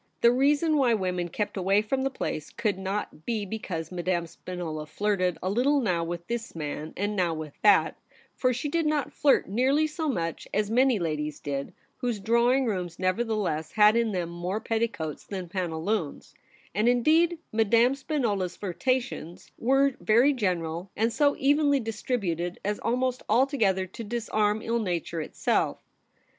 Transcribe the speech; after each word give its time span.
The 0.21 0.31
reason 0.31 0.77
why 0.77 0.95
women 0.95 1.29
kept 1.29 1.55
away 1.55 1.83
from 1.83 2.01
the 2.01 2.09
place 2.09 2.49
could 2.49 2.79
not 2.79 3.23
be 3.23 3.45
because 3.45 3.91
Madame 3.91 4.25
Spinola 4.25 4.87
flirted 4.87 5.37
a 5.43 5.49
little 5.51 5.79
now 5.79 6.03
with 6.03 6.25
this 6.25 6.55
man 6.55 6.91
and 6.97 7.15
now 7.15 7.35
with 7.35 7.53
that, 7.61 7.99
for 8.33 8.51
she 8.51 8.67
did 8.67 8.87
not 8.87 9.13
flirt 9.13 9.47
nearly 9.47 9.85
so 9.85 10.09
much 10.09 10.47
as 10.55 10.71
many 10.71 10.97
ladies 10.97 11.39
did, 11.39 11.71
w^hose 12.01 12.19
drawing 12.23 12.65
rooms 12.65 12.97
nevertheless 12.97 13.73
had 13.73 13.95
in 13.95 14.11
them 14.11 14.29
more 14.29 14.59
petticoats 14.59 15.23
than 15.23 15.47
pantaloons; 15.47 16.33
and, 16.73 16.89
indeed, 16.89 17.37
Madame 17.51 17.93
Spinola's 17.93 18.55
flirtations 18.55 19.51
were 19.59 19.93
very 19.99 20.33
general, 20.33 20.89
and 20.95 21.13
so 21.13 21.35
evenly 21.37 21.79
distributed 21.79 22.59
as 22.65 22.79
almost 22.79 23.21
altogether 23.29 23.85
to 23.85 24.03
disarm 24.03 24.63
ill 24.63 24.79
nature 24.79 25.21
itself. 25.21 25.77